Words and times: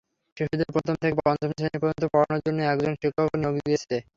শিশুদের 0.37 0.69
প্রথম 0.75 0.95
থেকে 1.01 1.15
পঞ্চম 1.19 1.49
শ্রেণী 1.53 1.77
পর্যন্ত 1.81 2.03
পড়ানোর 2.13 2.41
জন্য 2.45 2.59
একজন 2.65 2.93
শিক্ষকও 2.95 3.37
নিয়োগ 3.39 3.55
দিয়েছে। 3.59 3.95